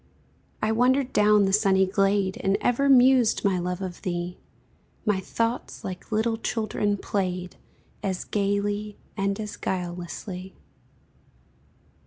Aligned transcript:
I 0.63 0.71
wandered 0.71 1.13
down 1.13 1.45
the 1.45 1.53
sunny 1.53 1.85
glade 1.85 2.35
And 2.37 2.57
ever 2.59 2.89
mused, 2.89 3.45
my 3.45 3.59
love, 3.59 3.83
of 3.83 4.01
thee; 4.01 4.39
My 5.05 5.19
thoughts, 5.19 5.83
like 5.83 6.11
little 6.11 6.37
children, 6.37 6.97
played, 6.97 7.55
As 8.01 8.23
gayly 8.23 8.97
and 9.15 9.39
as 9.39 9.57
guilelessly. 9.57 10.55